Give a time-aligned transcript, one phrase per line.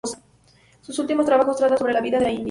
[0.81, 2.39] Sus últimos trabajos tratan sobre la vida en la India.